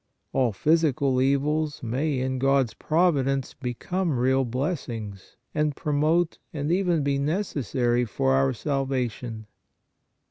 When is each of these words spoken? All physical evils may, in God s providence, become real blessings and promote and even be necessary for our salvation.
All 0.33 0.51
physical 0.51 1.21
evils 1.21 1.83
may, 1.83 2.19
in 2.21 2.39
God 2.39 2.69
s 2.69 2.73
providence, 2.73 3.53
become 3.53 4.17
real 4.17 4.43
blessings 4.45 5.35
and 5.53 5.75
promote 5.75 6.39
and 6.51 6.71
even 6.71 7.03
be 7.03 7.19
necessary 7.19 8.05
for 8.05 8.33
our 8.33 8.51
salvation. 8.51 9.45